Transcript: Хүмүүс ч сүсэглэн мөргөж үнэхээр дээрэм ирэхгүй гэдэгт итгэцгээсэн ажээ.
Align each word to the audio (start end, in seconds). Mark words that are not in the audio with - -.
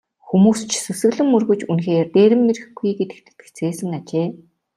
Хүмүүс 0.27 0.61
ч 0.69 0.71
сүсэглэн 0.85 1.27
мөргөж 1.33 1.61
үнэхээр 1.71 2.07
дээрэм 2.15 2.41
ирэхгүй 2.51 2.91
гэдэгт 2.99 3.27
итгэцгээсэн 3.31 3.89
ажээ. 3.99 4.27